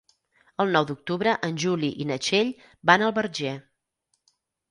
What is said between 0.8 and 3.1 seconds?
d'octubre en Juli i na Txell van